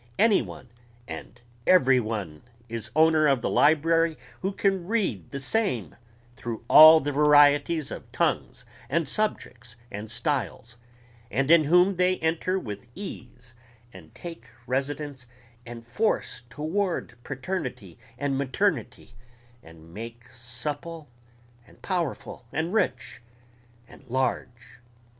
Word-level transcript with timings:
Any 0.17 0.41
one 0.41 0.69
and 1.07 1.39
every 1.67 1.99
one 1.99 2.41
is 2.67 2.89
owner 2.95 3.27
of 3.27 3.43
the 3.43 3.51
library 3.51 4.17
who 4.41 4.51
can 4.51 4.87
read 4.87 5.29
the 5.29 5.37
same 5.37 5.95
through 6.35 6.65
all 6.67 6.99
the 6.99 7.11
varieties 7.11 7.91
of 7.91 8.11
tongues 8.11 8.65
and 8.89 9.07
subjects 9.07 9.75
and 9.91 10.09
styles, 10.09 10.77
and 11.29 11.51
in 11.51 11.65
whom 11.65 11.97
they 11.97 12.17
enter 12.17 12.57
with 12.57 12.87
ease 12.95 13.53
and 13.93 14.15
take 14.15 14.45
residence 14.65 15.27
and 15.67 15.85
force 15.85 16.41
toward 16.49 17.13
paternity 17.23 17.99
and 18.17 18.39
maternity, 18.39 19.11
and 19.61 19.93
make 19.93 20.27
supple 20.29 21.11
and 21.67 21.83
powerful 21.83 22.47
and 22.51 22.73
rich 22.73 23.21
and 23.87 24.03
large.... 24.07 24.79